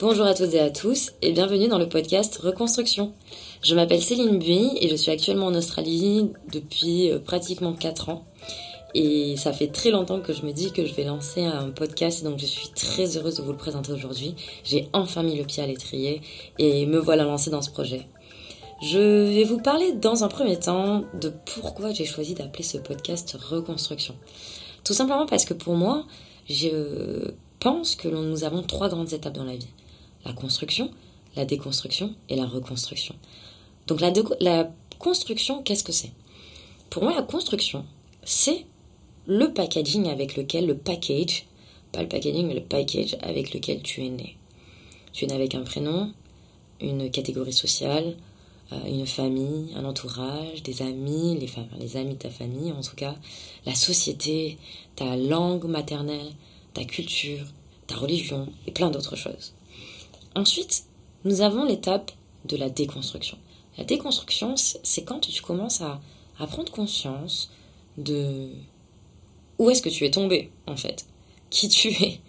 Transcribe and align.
Bonjour 0.00 0.26
à 0.26 0.34
toutes 0.34 0.52
et 0.54 0.60
à 0.60 0.70
tous 0.70 1.12
et 1.22 1.30
bienvenue 1.30 1.68
dans 1.68 1.78
le 1.78 1.88
podcast 1.88 2.40
Reconstruction. 2.42 3.12
Je 3.62 3.76
m'appelle 3.76 4.02
Céline 4.02 4.40
Buy 4.40 4.76
et 4.80 4.88
je 4.88 4.96
suis 4.96 5.12
actuellement 5.12 5.46
en 5.46 5.54
Australie 5.54 6.32
depuis 6.52 7.12
euh, 7.12 7.20
pratiquement 7.20 7.72
4 7.72 8.08
ans. 8.08 8.24
Et 8.94 9.36
ça 9.36 9.52
fait 9.52 9.68
très 9.68 9.92
longtemps 9.92 10.20
que 10.20 10.32
je 10.32 10.44
me 10.44 10.50
dis 10.50 10.72
que 10.72 10.84
je 10.84 10.92
vais 10.94 11.04
lancer 11.04 11.44
un 11.44 11.70
podcast 11.70 12.24
donc 12.24 12.40
je 12.40 12.44
suis 12.44 12.70
très 12.70 13.16
heureuse 13.16 13.36
de 13.36 13.42
vous 13.42 13.52
le 13.52 13.56
présenter 13.56 13.92
aujourd'hui. 13.92 14.34
J'ai 14.64 14.88
enfin 14.92 15.22
mis 15.22 15.36
le 15.36 15.44
pied 15.44 15.62
à 15.62 15.66
l'étrier 15.68 16.22
et 16.58 16.86
me 16.86 16.98
voilà 16.98 17.22
lancée 17.22 17.50
dans 17.50 17.62
ce 17.62 17.70
projet. 17.70 18.08
Je 18.82 18.98
vais 18.98 19.44
vous 19.44 19.58
parler 19.58 19.92
dans 19.92 20.24
un 20.24 20.28
premier 20.28 20.58
temps 20.58 21.04
de 21.20 21.32
pourquoi 21.54 21.92
j'ai 21.92 22.04
choisi 22.04 22.34
d'appeler 22.34 22.64
ce 22.64 22.78
podcast 22.78 23.36
Reconstruction. 23.40 24.16
Tout 24.82 24.92
simplement 24.92 25.26
parce 25.26 25.44
que 25.44 25.54
pour 25.54 25.76
moi, 25.76 26.04
je 26.50 27.30
pense 27.60 27.94
que 27.94 28.08
nous 28.08 28.42
avons 28.42 28.62
trois 28.62 28.88
grandes 28.88 29.12
étapes 29.12 29.34
dans 29.34 29.44
la 29.44 29.54
vie 29.54 29.68
la 30.24 30.32
construction, 30.32 30.90
la 31.36 31.44
déconstruction 31.44 32.14
et 32.28 32.36
la 32.36 32.46
reconstruction. 32.46 33.14
Donc 33.86 34.00
la, 34.00 34.70
construction, 34.98 35.62
qu'est-ce 35.62 35.84
que 35.84 35.92
c'est? 35.92 36.12
Pour 36.88 37.02
moi, 37.02 37.14
la 37.14 37.22
construction, 37.22 37.84
c'est 38.22 38.64
le 39.26 39.52
packaging 39.52 40.08
avec 40.08 40.36
lequel, 40.36 40.66
le 40.66 40.76
package, 40.76 41.46
pas 41.92 42.02
le 42.02 42.08
packaging, 42.08 42.46
mais 42.46 42.54
le 42.54 42.62
package 42.62 43.16
avec 43.20 43.52
lequel 43.52 43.82
tu 43.82 44.04
es 44.04 44.08
né. 44.08 44.36
Tu 45.12 45.24
es 45.24 45.28
né 45.28 45.34
avec 45.34 45.54
un 45.54 45.62
prénom, 45.62 46.12
une 46.80 47.10
catégorie 47.10 47.52
sociale, 47.52 48.16
euh, 48.72 48.78
une 48.86 49.06
famille, 49.06 49.72
un 49.76 49.84
entourage, 49.84 50.62
des 50.62 50.80
amis, 50.82 51.38
les 51.78 51.96
amis 51.96 52.14
de 52.14 52.18
ta 52.18 52.30
famille 52.30 52.72
en 52.72 52.80
tout 52.80 52.96
cas, 52.96 53.14
la 53.66 53.74
société, 53.74 54.56
ta 54.96 55.16
langue 55.16 55.64
maternelle, 55.64 56.32
ta 56.72 56.84
culture, 56.84 57.44
ta 57.86 57.96
religion 57.96 58.48
et 58.66 58.72
plein 58.72 58.90
d'autres 58.90 59.16
choses. 59.16 59.52
Ensuite, 60.34 60.84
nous 61.24 61.40
avons 61.40 61.64
l'étape 61.64 62.10
de 62.44 62.56
la 62.56 62.68
déconstruction. 62.68 63.38
La 63.78 63.84
déconstruction, 63.84 64.54
c'est 64.56 65.04
quand 65.04 65.20
tu 65.20 65.42
commences 65.42 65.80
à, 65.80 66.00
prendre 66.46 66.70
conscience 66.72 67.50
de 67.96 68.48
où 69.58 69.70
est-ce 69.70 69.82
que 69.82 69.88
tu 69.88 70.04
es 70.04 70.10
tombé, 70.10 70.50
en 70.66 70.76
fait, 70.76 71.06
qui 71.50 71.68
tu 71.68 71.88
es. 71.88 72.20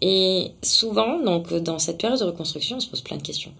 Et 0.00 0.52
souvent, 0.62 1.18
donc, 1.18 1.52
dans 1.52 1.80
cette 1.80 1.98
période 1.98 2.20
de 2.20 2.24
reconstruction, 2.24 2.76
on 2.76 2.80
se 2.80 2.88
pose 2.88 3.00
plein 3.00 3.16
de 3.16 3.22
questions. 3.22 3.52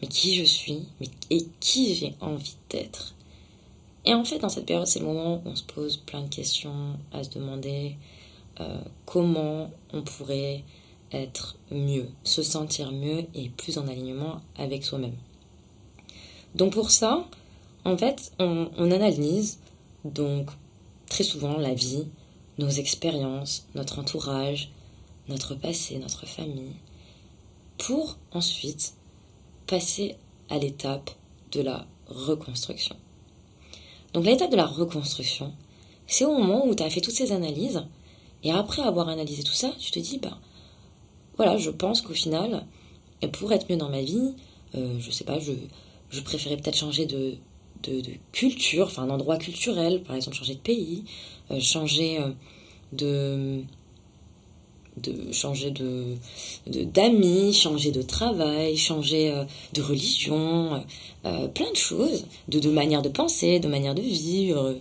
Mais 0.00 0.08
qui 0.08 0.36
je 0.36 0.44
suis? 0.44 0.80
Mais, 1.00 1.08
Et 1.30 1.46
qui 1.58 1.94
j'ai 1.96 2.14
envie 2.20 2.56
d'être? 2.70 3.14
Et 4.04 4.14
en 4.14 4.24
fait, 4.24 4.38
dans 4.38 4.48
cette 4.48 4.66
période, 4.66 4.86
c'est 4.86 5.00
le 5.00 5.06
moment 5.06 5.42
où 5.44 5.48
on 5.48 5.56
se 5.56 5.62
pose 5.64 5.96
plein 5.96 6.22
de 6.22 6.28
questions, 6.28 6.96
à 7.12 7.22
se 7.22 7.30
demander 7.30 7.96
euh, 8.60 8.80
comment 9.06 9.70
on 9.92 10.02
pourrait 10.02 10.64
être 11.12 11.56
mieux, 11.70 12.08
se 12.24 12.42
sentir 12.42 12.92
mieux 12.92 13.24
et 13.34 13.48
plus 13.50 13.78
en 13.78 13.88
alignement 13.88 14.40
avec 14.56 14.84
soi-même. 14.84 15.16
Donc 16.54 16.72
pour 16.72 16.90
ça, 16.90 17.26
en 17.84 17.96
fait, 17.96 18.32
on, 18.38 18.90
analyse 18.90 19.58
donc 20.04 20.50
très 21.08 21.24
souvent 21.24 21.56
la 21.58 21.74
vie, 21.74 22.06
nos 22.58 22.68
expériences, 22.68 23.66
notre 23.74 23.98
entourage, 23.98 24.70
notre 25.28 25.54
passé, 25.54 25.98
notre 25.98 26.26
famille, 26.26 26.76
pour 27.78 28.18
ensuite 28.32 28.94
passer 29.66 30.16
à 30.50 30.58
l'étape 30.58 31.10
de 31.52 31.60
la 31.60 31.86
reconstruction. 32.06 32.96
Donc 34.12 34.26
l'étape 34.26 34.50
de 34.50 34.56
la 34.56 34.66
reconstruction, 34.66 35.52
c'est 36.06 36.24
au 36.24 36.36
moment 36.36 36.66
où 36.66 36.74
tu 36.74 36.82
as 36.82 36.90
fait 36.90 37.00
toutes 37.00 37.14
ces 37.14 37.32
analyses, 37.32 37.82
et 38.44 38.52
après 38.52 38.82
avoir 38.82 39.08
analysé 39.08 39.42
tout 39.42 39.52
ça, 39.52 39.70
tu 39.78 39.90
te 39.90 39.98
dis, 39.98 40.18
bah, 40.18 40.38
voilà, 41.36 41.56
je 41.56 41.70
pense 41.70 42.02
qu'au 42.02 42.14
final, 42.14 42.66
pour 43.28 43.52
être 43.52 43.70
mieux 43.70 43.76
dans 43.76 43.88
ma 43.88 44.02
vie, 44.02 44.34
euh, 44.74 44.96
je 44.98 45.10
sais 45.10 45.24
pas, 45.24 45.38
je, 45.38 45.52
je 46.10 46.20
préférais 46.20 46.56
peut-être 46.56 46.76
changer 46.76 47.06
de, 47.06 47.36
culture, 48.30 48.86
enfin 48.86 49.02
un 49.02 49.10
endroit 49.10 49.38
culturel, 49.38 50.02
par 50.02 50.14
exemple 50.14 50.36
changer 50.36 50.54
de 50.54 50.60
pays, 50.60 51.02
euh, 51.50 51.58
changer 51.58 52.20
euh, 52.20 52.28
de 52.92 53.62
de 54.98 55.32
changer 55.32 55.70
de 55.70 56.16
d'amis, 56.66 57.54
changer 57.54 57.90
de 57.90 58.02
travail, 58.02 58.76
changer 58.76 59.34
de 59.72 59.80
religion, 59.80 60.84
plein 61.22 61.70
de 61.70 61.76
choses, 61.76 62.26
de, 62.48 62.60
de 62.60 62.68
manière 62.70 63.00
de 63.00 63.08
penser, 63.08 63.58
de 63.58 63.68
manière 63.68 63.94
de 63.94 64.02
vivre, 64.02 64.76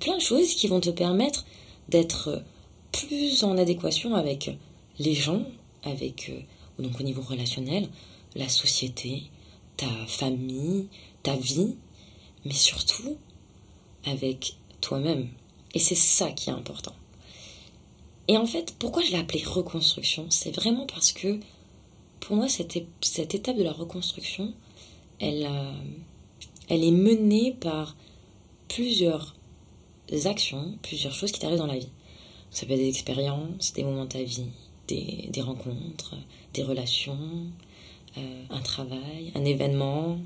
plein 0.00 0.16
de 0.16 0.22
choses 0.22 0.54
qui 0.54 0.66
vont 0.66 0.80
te 0.80 0.88
permettre 0.88 1.44
d'être 1.90 2.42
plus 2.90 3.44
en 3.44 3.58
adéquation 3.58 4.14
avec 4.14 4.50
les 4.98 5.12
gens 5.12 5.44
avec, 5.82 6.30
euh, 6.30 6.82
donc 6.82 6.98
au 7.00 7.02
niveau 7.02 7.22
relationnel, 7.22 7.88
la 8.34 8.48
société, 8.48 9.24
ta 9.76 9.88
famille, 10.06 10.88
ta 11.22 11.36
vie, 11.36 11.76
mais 12.44 12.54
surtout 12.54 13.16
avec 14.04 14.56
toi-même. 14.80 15.28
Et 15.74 15.78
c'est 15.78 15.94
ça 15.94 16.30
qui 16.32 16.50
est 16.50 16.52
important. 16.52 16.94
Et 18.28 18.36
en 18.36 18.46
fait, 18.46 18.74
pourquoi 18.78 19.02
je 19.02 19.10
l'ai 19.10 19.18
appelé 19.18 19.42
reconstruction? 19.42 20.26
C'est 20.30 20.54
vraiment 20.54 20.86
parce 20.86 21.12
que 21.12 21.40
pour 22.20 22.36
moi, 22.36 22.48
cette, 22.48 22.76
étape 23.34 23.56
de 23.56 23.62
la 23.62 23.72
reconstruction, 23.72 24.54
euh, 25.22 25.72
elle 26.68 26.84
est 26.84 26.90
menée 26.92 27.56
par 27.58 27.96
plusieurs 28.68 29.34
actions, 30.26 30.78
plusieurs 30.82 31.12
choses 31.12 31.32
qui 31.32 31.40
t'arrivent 31.40 31.58
dans 31.58 31.66
la 31.66 31.78
vie. 31.78 31.88
Ça 32.50 32.66
peut 32.66 32.72
être 32.72 32.78
des 32.78 32.88
expériences, 32.88 33.72
des 33.72 33.84
moments 33.84 34.04
de 34.04 34.10
ta 34.10 34.22
vie, 34.22 34.46
des, 34.94 35.40
rencontres, 35.40 36.16
des 36.54 36.62
relations, 36.62 37.18
euh, 38.16 38.42
un 38.50 38.60
travail, 38.60 39.32
un 39.34 39.44
événement, 39.44 40.18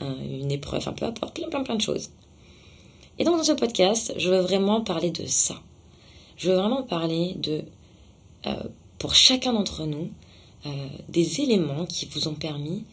une 0.00 0.50
épreuve, 0.50 0.78
enfin 0.78 0.92
peu 0.92 1.04
importe, 1.04 1.34
plein, 1.36 1.48
plein, 1.48 1.62
plein 1.62 1.76
de 1.76 1.80
choses. 1.80 2.10
Et 3.18 3.24
donc 3.24 3.36
dans 3.36 3.44
ce 3.44 3.52
podcast, 3.52 4.14
je 4.16 4.30
veux 4.30 4.40
vraiment 4.40 4.80
parler 4.80 5.10
de 5.10 5.26
ça. 5.26 5.62
Je 6.36 6.50
veux 6.50 6.56
vraiment 6.56 6.82
parler 6.82 7.34
de, 7.34 7.62
euh, 8.46 8.62
pour 8.98 9.14
chacun 9.14 9.52
d'entre 9.52 9.84
nous, 9.84 10.10
euh, 10.66 10.88
des 11.08 11.40
éléments 11.40 11.86
qui 11.86 12.06
vous 12.06 12.28
ont 12.28 12.34
permis 12.34 12.84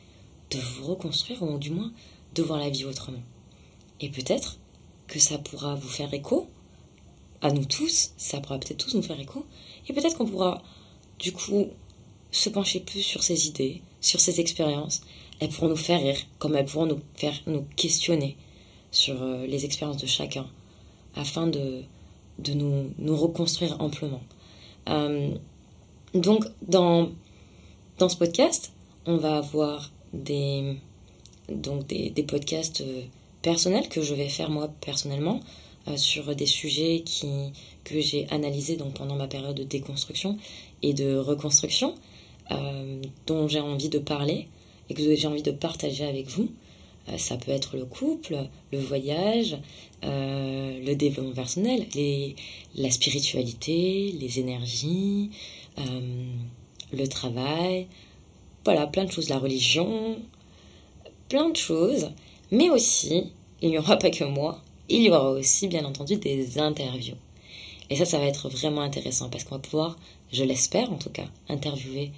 de 0.51 0.59
vous 0.59 0.85
reconstruire, 0.85 1.41
ou 1.43 1.57
du 1.57 1.71
moins 1.71 1.91
de 2.35 2.43
voir 2.43 2.59
la 2.59 2.69
vie 2.69 2.85
autrement. 2.85 3.21
Et 4.01 4.09
peut-être 4.09 4.57
que 5.07 5.19
ça 5.19 5.37
pourra 5.37 5.75
vous 5.75 5.87
faire 5.87 6.13
écho, 6.13 6.49
à 7.41 7.51
nous 7.51 7.65
tous, 7.65 8.11
ça 8.17 8.41
pourra 8.41 8.59
peut-être 8.59 8.77
tous 8.77 8.95
nous 8.95 9.01
faire 9.01 9.19
écho, 9.19 9.45
et 9.87 9.93
peut-être 9.93 10.17
qu'on 10.17 10.25
pourra 10.25 10.61
du 11.19 11.31
coup, 11.33 11.67
se 12.31 12.49
pencher 12.49 12.79
plus 12.79 13.01
sur 13.01 13.23
ces 13.23 13.47
idées, 13.47 13.81
sur 14.01 14.19
ces 14.19 14.39
expériences, 14.39 15.01
elles 15.39 15.49
pourront 15.49 15.69
nous 15.69 15.75
faire 15.75 16.01
rire, 16.01 16.17
comme 16.37 16.55
elles 16.55 16.65
pourront 16.65 16.85
nous 16.85 16.99
faire 17.15 17.33
nous 17.47 17.65
questionner 17.75 18.37
sur 18.91 19.21
euh, 19.21 19.45
les 19.45 19.65
expériences 19.65 19.97
de 19.97 20.07
chacun, 20.07 20.47
afin 21.15 21.47
de, 21.47 21.83
nous, 22.53 23.15
reconstruire 23.15 23.79
amplement. 23.79 24.21
Euh, 24.87 25.35
donc, 26.13 26.45
dans, 26.61 27.09
ce 27.99 28.15
podcast, 28.15 28.71
on 29.05 29.17
va 29.17 29.37
avoir 29.37 29.91
des 30.13 30.77
podcasts 32.27 32.81
euh, 32.81 33.01
personnels 33.41 33.89
que 33.89 34.01
je 34.01 34.13
vais 34.13 34.29
faire 34.29 34.49
moi 34.49 34.69
personnellement 34.81 35.41
sur 35.95 36.35
des 36.35 36.45
sujets 36.45 37.01
qui, 37.05 37.27
que 37.83 37.99
j'ai 37.99 38.27
analysés 38.29 38.75
donc, 38.75 38.93
pendant 38.93 39.15
ma 39.15 39.27
période 39.27 39.55
de 39.55 39.63
déconstruction 39.63 40.37
et 40.81 40.93
de 40.93 41.15
reconstruction 41.15 41.95
euh, 42.51 43.01
dont 43.27 43.47
j'ai 43.47 43.59
envie 43.59 43.89
de 43.89 43.99
parler 43.99 44.47
et 44.89 44.95
que 44.95 45.15
j'ai 45.15 45.27
envie 45.27 45.43
de 45.43 45.51
partager 45.51 46.05
avec 46.05 46.27
vous. 46.27 46.49
Euh, 47.07 47.17
ça 47.17 47.37
peut 47.37 47.51
être 47.51 47.77
le 47.77 47.85
couple, 47.85 48.37
le 48.71 48.79
voyage, 48.79 49.57
euh, 50.03 50.79
le 50.83 50.95
développement 50.95 51.33
personnel, 51.33 51.85
la 52.75 52.91
spiritualité, 52.91 54.15
les 54.19 54.39
énergies, 54.39 55.29
le 56.91 57.07
travail, 57.07 57.87
voilà, 58.65 58.87
plein 58.87 59.05
de 59.05 59.11
choses, 59.11 59.29
la 59.29 59.37
religion, 59.37 60.17
plein 61.29 61.49
de 61.49 61.55
choses. 61.55 62.09
Mais 62.51 62.69
aussi, 62.69 63.31
il 63.61 63.69
n'y 63.69 63.77
aura 63.77 63.97
pas 63.97 64.09
que 64.09 64.23
moi, 64.23 64.59
il 64.89 65.03
y 65.03 65.09
aura 65.09 65.31
aussi 65.31 65.67
bien 65.67 65.85
entendu 65.85 66.17
des 66.17 66.59
interviews. 66.59 67.15
Et 67.89 67.95
ça, 67.95 68.05
ça 68.05 68.19
va 68.19 68.25
être 68.25 68.49
vraiment 68.49 68.81
intéressant 68.81 69.29
parce 69.29 69.43
qu'on 69.43 69.55
va 69.55 69.61
pouvoir, 69.61 69.97
je 70.31 70.43
l'espère 70.43 70.91
en 70.91 70.97
tout 70.97 71.09
cas, 71.09 71.27
interviewer 71.47 72.11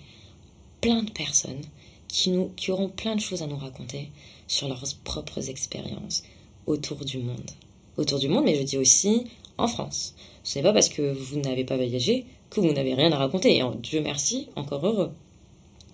plein 0.82 1.04
de 1.04 1.12
personnes 1.12 1.62
qui, 2.08 2.32
nous, 2.32 2.52
qui 2.56 2.72
auront 2.72 2.90
plein 2.90 3.16
de 3.16 3.22
choses 3.22 3.42
à 3.42 3.48
nous 3.48 3.58
raconter 3.58 4.10
sur 4.48 4.68
leurs 4.68 4.84
propres 5.04 5.50
expériences 5.50 6.24
autour 6.66 7.06
du 7.06 7.20
monde. 7.20 7.52
Autour 7.98 8.20
du 8.20 8.28
monde, 8.28 8.46
mais 8.46 8.56
je 8.56 8.64
dis 8.64 8.78
aussi 8.78 9.26
en 9.58 9.68
France. 9.68 10.16
Ce 10.44 10.58
n'est 10.58 10.64
pas 10.64 10.74
parce 10.74 10.90
que 10.90 11.14
vous 11.14 11.40
n'avez 11.40 11.64
pas 11.64 11.78
voyagé 11.78 12.26
que 12.50 12.60
vous 12.60 12.74
n'avez 12.74 12.94
rien 12.94 13.12
à 13.12 13.18
raconter. 13.18 13.58
Et 13.58 13.64
Dieu 13.82 14.02
merci, 14.02 14.50
encore 14.56 14.86
heureux. 14.86 15.12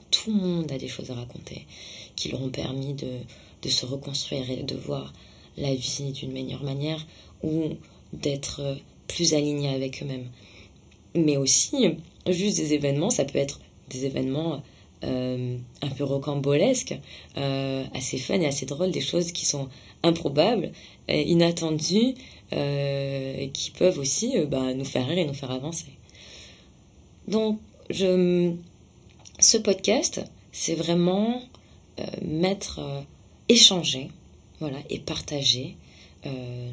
Tout 0.09 0.31
le 0.31 0.37
monde 0.41 0.71
a 0.71 0.77
des 0.77 0.87
choses 0.87 1.11
à 1.11 1.15
raconter 1.15 1.67
qui 2.15 2.29
leur 2.29 2.41
ont 2.41 2.49
permis 2.49 2.93
de 2.93 3.69
se 3.69 3.85
reconstruire 3.85 4.49
et 4.49 4.63
de 4.63 4.75
voir 4.75 5.13
la 5.57 5.73
vie 5.73 6.11
d'une 6.13 6.31
meilleure 6.31 6.63
manière 6.63 7.05
ou 7.43 7.69
d'être 8.13 8.77
plus 9.07 9.33
alignés 9.33 9.69
avec 9.69 10.01
eux-mêmes. 10.03 10.29
Mais 11.15 11.37
aussi, 11.37 11.95
juste 12.27 12.57
des 12.57 12.73
événements, 12.73 13.09
ça 13.09 13.25
peut 13.25 13.39
être 13.39 13.59
des 13.89 14.05
événements 14.05 14.61
un 15.03 15.89
peu 15.95 16.03
rocambolesques, 16.03 16.97
assez 17.35 18.17
fun 18.17 18.39
et 18.39 18.45
assez 18.45 18.65
drôles, 18.65 18.91
des 18.91 19.01
choses 19.01 19.31
qui 19.31 19.45
sont 19.45 19.69
improbables, 20.03 20.71
inattendues, 21.07 22.13
qui 22.51 23.71
peuvent 23.77 23.99
aussi 23.99 24.33
bah, 24.47 24.73
nous 24.73 24.85
faire 24.85 25.07
rire 25.07 25.19
et 25.19 25.25
nous 25.25 25.33
faire 25.33 25.51
avancer. 25.51 25.87
Donc, 27.27 27.59
ce 27.89 29.57
podcast, 29.63 30.21
c'est 30.51 30.75
vraiment 30.75 31.41
mettre, 32.21 32.81
échanger, 33.49 34.09
voilà, 34.59 34.77
et 34.89 34.99
partager 34.99 35.75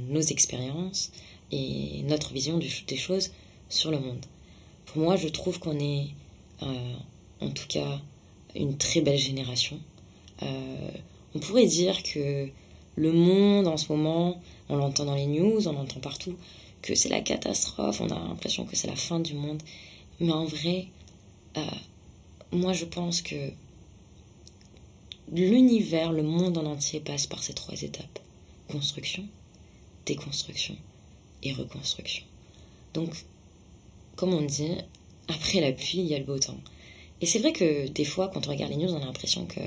nos 0.09 0.21
expériences 0.21 1.13
et 1.53 2.03
notre 2.09 2.33
vision 2.33 2.59
des 2.59 2.97
choses 2.97 3.31
sur 3.69 3.91
le 3.91 4.01
monde. 4.01 4.25
Pour 4.87 5.03
moi, 5.03 5.17
je 5.17 5.29
trouve 5.29 5.59
qu'on 5.59 5.79
est, 5.79 6.09
euh, 6.63 6.95
en 7.41 7.51
tout 7.51 7.67
cas, 7.69 8.01
une 8.55 8.77
très 8.77 9.01
belle 9.01 9.19
génération. 9.19 9.81
Euh, 10.43 10.91
on 11.35 11.41
pourrait 11.41 11.67
dire 11.67 12.03
que 12.03 12.49
le 12.97 13.13
monde 13.13 13.67
en 13.67 13.77
ce 13.77 13.91
moment, 13.93 14.41
on 14.69 14.77
l'entend 14.77 15.05
dans 15.05 15.17
les 15.17 15.27
news, 15.27 15.67
on 15.67 15.73
l'entend 15.73 16.01
partout, 16.01 16.37
que 16.83 16.95
c'est 16.95 17.09
la 17.09 17.21
catastrophe, 17.21 18.01
on 18.01 18.09
a 18.09 18.19
l'impression 18.19 18.65
que 18.65 18.77
c'est 18.77 18.87
la 18.87 18.97
fin 18.97 19.19
du 19.19 19.35
monde. 19.35 19.63
Mais 20.21 20.33
en 20.33 20.45
vrai, 20.45 20.87
euh, 21.57 21.63
moi 22.53 22.73
je 22.73 22.85
pense 22.85 23.21
que 23.21 23.51
l'univers, 25.33 26.13
le 26.13 26.23
monde 26.23 26.59
en 26.59 26.67
entier 26.67 27.01
passe 27.01 27.27
par 27.27 27.43
ces 27.43 27.55
trois 27.55 27.81
étapes. 27.83 28.19
Construction, 28.69 29.25
déconstruction 30.07 30.77
et 31.43 31.53
reconstruction. 31.53 32.25
Donc, 32.95 33.25
comme 34.17 34.33
on 34.35 34.43
dit, 34.43 34.77
après 35.29 35.61
la 35.61 35.73
pluie, 35.73 35.99
il 35.99 36.07
y 36.07 36.15
a 36.15 36.19
le 36.19 36.25
beau 36.25 36.39
temps. 36.39 36.61
Et 37.21 37.27
c'est 37.27 37.39
vrai 37.39 37.53
que 37.53 37.89
des 37.89 38.05
fois, 38.05 38.29
quand 38.29 38.47
on 38.47 38.51
regarde 38.51 38.73
les 38.73 38.77
news, 38.77 38.93
on 38.93 39.03
a 39.03 39.05
l'impression 39.05 39.47
que 39.47 39.61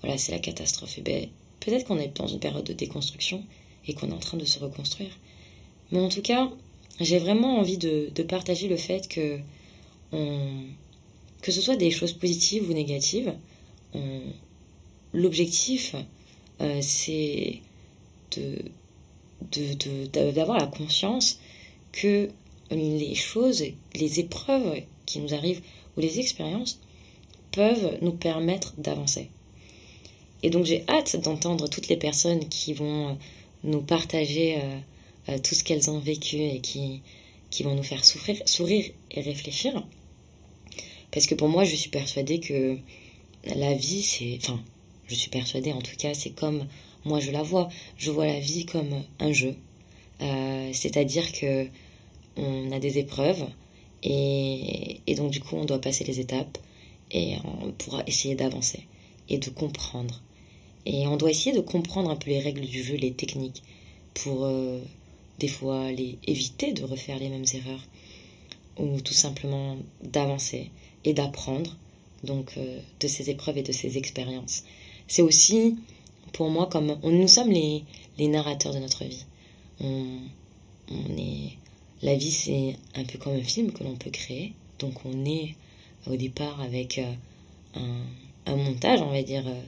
voilà, 0.00 0.18
c'est 0.18 0.32
la 0.32 0.38
catastrophe. 0.38 0.98
Et 0.98 1.02
ben, 1.02 1.28
peut-être 1.60 1.86
qu'on 1.86 1.98
est 1.98 2.16
dans 2.16 2.26
une 2.26 2.40
période 2.40 2.64
de 2.64 2.72
déconstruction 2.72 3.44
et 3.86 3.94
qu'on 3.94 4.10
est 4.10 4.14
en 4.14 4.18
train 4.18 4.38
de 4.38 4.44
se 4.44 4.58
reconstruire. 4.58 5.10
Mais 5.92 6.00
en 6.00 6.08
tout 6.08 6.22
cas, 6.22 6.50
j'ai 7.00 7.18
vraiment 7.18 7.58
envie 7.58 7.78
de, 7.78 8.10
partager 8.22 8.68
le 8.68 8.76
fait 8.76 9.08
que, 9.08 9.38
que 10.12 11.52
ce 11.52 11.60
soit 11.60 11.76
des 11.76 11.90
choses 11.90 12.12
positives 12.12 12.68
ou 12.68 12.72
négatives, 12.72 13.34
l'objectif, 15.12 15.94
euh, 16.60 16.78
c'est 16.82 17.60
de, 18.36 18.56
d'avoir 20.32 20.58
la 20.58 20.66
conscience 20.66 21.40
que 21.92 22.30
les 22.70 23.14
choses, 23.14 23.64
les 23.94 24.20
épreuves 24.20 24.82
qui 25.06 25.18
nous 25.18 25.34
arrivent 25.34 25.62
ou 25.96 26.00
les 26.00 26.20
expériences 26.20 26.78
peuvent 27.52 27.98
nous 28.02 28.12
permettre 28.12 28.74
d'avancer. 28.78 29.28
Et 30.42 30.50
donc 30.50 30.64
j'ai 30.64 30.84
hâte 30.88 31.16
d'entendre 31.16 31.68
toutes 31.68 31.88
les 31.88 31.96
personnes 31.96 32.48
qui 32.48 32.72
vont 32.72 33.18
nous 33.64 33.82
partager 33.82 34.58
euh, 34.58 34.78
euh, 35.28 35.38
tout 35.38 35.54
ce 35.54 35.64
qu'elles 35.64 35.90
ont 35.90 35.98
vécu 35.98 36.36
et 36.36 36.60
qui, 36.60 37.02
qui 37.50 37.62
vont 37.62 37.74
nous 37.74 37.82
faire 37.82 38.04
souffrir, 38.04 38.40
sourire 38.46 38.90
et 39.10 39.20
réfléchir. 39.20 39.84
Parce 41.10 41.26
que 41.26 41.34
pour 41.34 41.48
moi, 41.48 41.64
je 41.64 41.74
suis 41.74 41.90
persuadée 41.90 42.40
que 42.40 42.78
la 43.44 43.74
vie, 43.74 44.02
c'est... 44.02 44.38
Enfin, 44.40 44.62
je 45.10 45.16
suis 45.16 45.30
persuadée 45.30 45.72
en 45.72 45.82
tout 45.82 45.96
cas, 45.98 46.14
c'est 46.14 46.30
comme 46.30 46.66
moi 47.04 47.18
je 47.18 47.32
la 47.32 47.42
vois. 47.42 47.68
Je 47.98 48.10
vois 48.12 48.26
la 48.26 48.38
vie 48.38 48.64
comme 48.64 49.02
un 49.18 49.32
jeu. 49.32 49.56
Euh, 50.22 50.70
c'est-à-dire 50.72 51.32
que 51.32 51.66
on 52.36 52.70
a 52.70 52.78
des 52.78 52.98
épreuves 52.98 53.44
et, 54.02 55.00
donc 55.16 55.32
du 55.32 55.40
coup 55.40 55.56
on 55.56 55.64
doit 55.64 55.80
passer 55.80 56.04
les 56.04 56.20
étapes 56.20 56.58
et 57.10 57.34
on 57.62 57.72
pourra 57.72 58.04
essayer 58.06 58.36
d'avancer 58.36 58.86
et 59.28 59.38
de 59.38 59.50
comprendre. 59.50 60.22
Et 60.86 61.06
on 61.08 61.16
doit 61.16 61.30
essayer 61.30 61.54
de 61.54 61.60
comprendre 61.60 62.08
un 62.08 62.16
peu 62.16 62.30
les 62.30 62.38
règles 62.38 62.64
du 62.64 62.82
jeu, 62.82 62.94
les 62.94 63.12
techniques, 63.12 63.62
pour 64.14 64.44
euh, 64.44 64.78
des 65.38 65.48
fois 65.48 65.90
les 65.90 66.18
éviter 66.26 66.72
de 66.72 66.84
refaire 66.84 67.18
les 67.18 67.28
mêmes 67.28 67.44
erreurs, 67.52 67.84
ou 68.78 69.00
tout 69.00 69.12
simplement 69.12 69.76
d'avancer 70.02 70.70
et 71.04 71.12
d'apprendre 71.12 71.76
donc 72.22 72.54
euh, 72.56 72.78
de 73.00 73.08
ces 73.08 73.30
épreuves 73.30 73.58
et 73.58 73.62
de 73.62 73.72
ces 73.72 73.98
expériences. 73.98 74.64
C'est 75.10 75.22
aussi 75.22 75.76
pour 76.32 76.50
moi 76.50 76.66
comme 76.66 76.96
nous 77.02 77.26
sommes 77.26 77.50
les, 77.50 77.82
narrateurs 78.28 78.72
de 78.72 78.78
notre 78.78 79.04
vie. 79.04 79.24
On, 79.80 80.04
on 80.88 81.16
est 81.18 81.56
la 82.00 82.14
vie, 82.14 82.30
c'est 82.30 82.76
un 82.94 83.02
peu 83.02 83.18
comme 83.18 83.34
un 83.34 83.42
film 83.42 83.72
que 83.72 83.82
l'on 83.82 83.96
peut 83.96 84.10
créer. 84.10 84.52
Donc 84.78 85.04
on 85.04 85.24
est 85.24 85.56
au 86.06 86.14
départ 86.14 86.60
avec 86.60 86.98
euh, 86.98 87.82
un, 88.46 88.56
montage, 88.56 89.02
on 89.02 89.10
va 89.10 89.20
dire, 89.24 89.42
euh, 89.48 89.60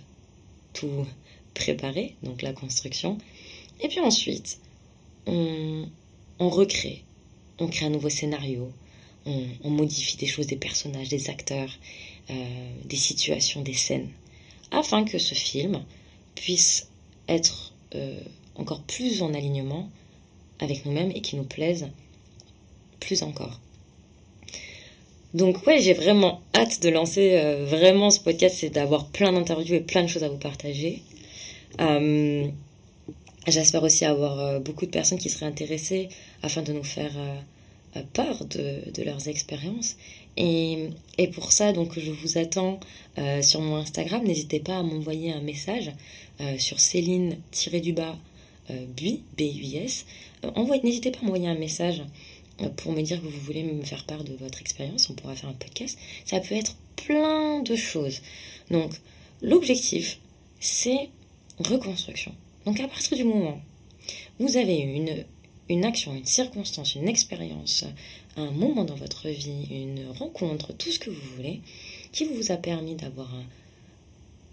tout 0.74 1.06
préparé, 1.54 2.14
donc 2.22 2.42
la 2.42 2.52
construction. 2.52 3.18
Et 3.80 3.88
puis 3.88 3.98
ensuite, 3.98 4.60
on, 5.26 5.88
recrée, 6.38 7.02
on 7.58 7.66
crée 7.66 7.86
un 7.86 7.90
nouveau 7.90 8.10
scénario, 8.10 8.70
on, 9.26 9.70
modifie 9.70 10.16
des 10.18 10.26
choses, 10.26 10.46
des 10.46 10.56
personnages, 10.56 11.08
des 11.08 11.30
acteurs, 11.30 11.70
euh, 12.30 12.70
des 12.84 12.96
situations, 12.96 13.62
des 13.62 13.74
scènes, 13.74 14.08
afin 14.72 15.04
que 15.04 15.18
ce 15.18 15.34
film 15.34 15.84
puisse 16.34 16.88
être 17.28 17.72
encore 18.56 18.82
plus 18.82 19.22
en 19.22 19.34
alignement 19.34 19.88
avec 20.60 20.86
nous-mêmes 20.86 21.10
et 21.14 21.20
qui 21.20 21.36
nous 21.36 21.44
plaise 21.44 21.88
plus 23.00 23.22
encore. 23.22 23.60
Donc 25.34 25.66
ouais, 25.66 25.80
j'ai 25.80 25.94
vraiment 25.94 26.42
hâte 26.54 26.82
de 26.82 26.90
lancer 26.90 27.38
euh, 27.38 27.64
vraiment 27.64 28.10
ce 28.10 28.20
podcast, 28.20 28.56
c'est 28.60 28.70
d'avoir 28.70 29.06
plein 29.06 29.32
d'interviews 29.32 29.76
et 29.76 29.80
plein 29.80 30.02
de 30.02 30.06
choses 30.06 30.24
à 30.24 30.28
vous 30.28 30.36
partager. 30.36 31.02
Euh, 31.80 32.46
j'espère 33.48 33.82
aussi 33.82 34.04
avoir 34.04 34.38
euh, 34.38 34.58
beaucoup 34.58 34.84
de 34.84 34.90
personnes 34.90 35.18
qui 35.18 35.30
seraient 35.30 35.46
intéressées 35.46 36.10
afin 36.42 36.62
de 36.62 36.72
nous 36.72 36.84
faire 36.84 37.12
part 38.12 38.44
de, 38.44 39.02
leurs 39.02 39.28
expériences. 39.28 39.96
Et, 40.36 40.90
pour 41.34 41.52
ça, 41.52 41.72
donc, 41.72 41.98
je 41.98 42.10
vous 42.10 42.38
attends 42.38 42.80
sur 43.42 43.60
mon 43.60 43.76
Instagram. 43.76 44.24
N'hésitez 44.24 44.60
pas 44.60 44.78
à 44.78 44.82
m'envoyer 44.82 45.32
un 45.32 45.40
message 45.40 45.92
sur 46.58 46.80
Céline-du-bas 46.80 48.16
Bui, 48.96 49.22
B-U-I-S. 49.36 50.06
N'hésitez 50.82 51.10
pas 51.10 51.18
à 51.20 51.22
m'envoyer 51.22 51.48
un 51.48 51.58
message 51.58 52.02
pour 52.76 52.92
me 52.92 53.02
dire 53.02 53.20
que 53.20 53.26
vous 53.26 53.40
voulez 53.40 53.62
me 53.62 53.82
faire 53.82 54.04
part 54.04 54.24
de 54.24 54.34
votre 54.34 54.60
expérience, 54.60 55.08
on 55.10 55.14
pourra 55.14 55.34
faire 55.34 55.50
un 55.50 55.54
podcast. 55.54 55.98
Ça 56.24 56.40
peut 56.40 56.54
être 56.54 56.76
plein 56.96 57.60
de 57.62 57.74
choses. 57.74 58.20
Donc, 58.70 58.92
l'objectif, 59.40 60.18
c'est 60.60 61.08
reconstruction. 61.58 62.34
Donc, 62.66 62.80
à 62.80 62.88
partir 62.88 63.16
du 63.16 63.24
moment 63.24 63.60
où 64.38 64.46
vous 64.46 64.56
avez 64.56 64.76
une, 64.76 65.24
une 65.68 65.84
action, 65.84 66.14
une 66.14 66.26
circonstance, 66.26 66.94
une 66.94 67.08
expérience, 67.08 67.84
un 68.36 68.50
moment 68.50 68.84
dans 68.84 68.94
votre 68.94 69.28
vie, 69.28 69.66
une 69.70 70.08
rencontre, 70.18 70.72
tout 70.72 70.90
ce 70.90 70.98
que 70.98 71.10
vous 71.10 71.36
voulez, 71.36 71.60
qui 72.12 72.24
vous 72.24 72.52
a 72.52 72.56
permis 72.56 72.94
d'avoir 72.94 73.30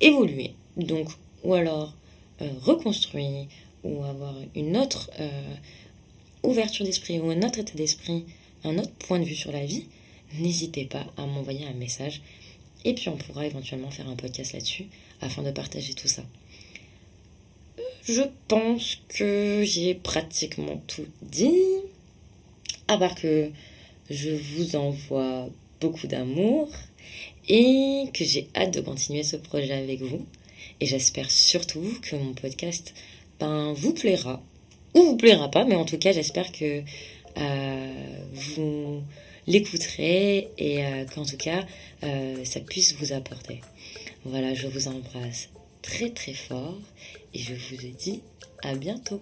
évolué, 0.02 0.54
donc, 0.78 1.10
ou 1.44 1.54
alors 1.54 1.94
euh, 2.42 2.50
reconstruit, 2.62 3.48
ou 3.84 4.04
avoir 4.04 4.36
une 4.56 4.78
autre 4.78 5.10
euh, 5.20 5.56
ouverture 6.44 6.86
d'esprit 6.86 7.20
ou 7.20 7.30
un 7.30 7.42
autre 7.42 7.60
état 7.60 7.76
d'esprit, 7.76 8.26
un 8.64 8.78
autre 8.78 8.92
point 8.92 9.20
de 9.20 9.26
vue 9.26 9.36
sur 9.36 9.52
la 9.52 9.66
vie, 9.66 9.86
n'hésitez 10.38 10.86
pas 10.86 11.06
à 11.18 11.26
m'envoyer 11.26 11.66
un 11.66 11.74
message. 11.74 12.22
Et 12.86 12.94
puis 12.94 13.10
on 13.10 13.18
pourra 13.18 13.46
éventuellement 13.46 13.92
faire 13.92 14.08
un 14.08 14.16
podcast 14.16 14.54
là-dessus 14.54 14.88
afin 15.22 15.44
de 15.44 15.52
partager 15.52 15.94
tout 15.94 16.08
ça. 16.08 16.24
Je 18.04 18.24
pense 18.48 19.00
que 19.10 19.64
j'ai 19.66 19.96
pratiquement 19.96 20.82
tout 20.88 21.06
dit. 21.22 21.54
À 22.90 22.98
part 22.98 23.14
que 23.14 23.52
je 24.10 24.32
vous 24.32 24.76
envoie 24.76 25.48
beaucoup 25.80 26.08
d'amour 26.08 26.68
et 27.48 28.06
que 28.16 28.26
j'ai 28.26 28.48
hâte 28.56 28.74
de 28.74 28.82
continuer 28.82 29.22
ce 29.22 29.36
projet 29.36 29.74
avec 29.74 30.02
vous. 30.02 30.26
Et 30.80 30.88
j'espère 30.88 31.30
surtout 31.30 32.00
que 32.02 32.16
mon 32.16 32.34
podcast 32.34 32.96
ben, 33.40 33.74
vous 33.74 33.94
plaira 33.94 34.42
ou 34.96 35.04
vous 35.04 35.18
plaira 35.18 35.52
pas, 35.52 35.66
mais 35.66 35.76
en 35.76 35.86
tout 35.86 36.00
cas, 36.00 36.14
j'espère 36.14 36.52
que 36.52 36.82
euh, 37.38 38.04
vous 38.34 39.04
l'écouterez 39.46 40.50
et 40.58 40.84
euh, 40.84 41.06
qu'en 41.06 41.26
tout 41.26 41.38
cas, 41.38 41.64
euh, 42.04 42.44
ça 42.44 42.60
puisse 42.60 42.96
vous 42.96 43.14
apporter. 43.14 43.62
Voilà, 44.26 44.56
je 44.56 44.68
vous 44.68 44.88
embrasse 44.88 45.50
très 45.84 46.10
très 46.10 46.34
fort 46.34 46.80
et 47.36 47.40
je 47.40 47.54
vous 47.54 47.78
dis 48.00 48.22
à 48.64 48.74
bientôt. 48.74 49.22